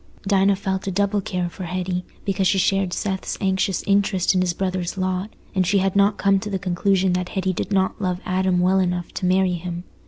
Dinah 0.27 0.55
felt 0.55 0.87
a 0.87 0.91
double 0.91 1.21
care 1.21 1.47
for 1.47 1.65
Hetty, 1.65 2.03
because 2.25 2.47
she 2.47 2.57
shared 2.57 2.91
Seth's 2.91 3.37
anxious 3.39 3.83
interest 3.83 4.33
in 4.33 4.41
his 4.41 4.51
brother's 4.55 4.97
lot, 4.97 5.29
and 5.53 5.63
she 5.63 5.77
had 5.77 5.95
not 5.95 6.17
come 6.17 6.39
to 6.39 6.49
the 6.49 6.57
conclusion 6.57 7.13
that 7.13 7.29
Hetty 7.29 7.53
did 7.53 7.71
not 7.71 8.01
love 8.01 8.19
Adam 8.25 8.57
well 8.61 8.79
enough 8.79 9.13
to 9.13 9.27
marry 9.27 9.53
him. 9.53 9.83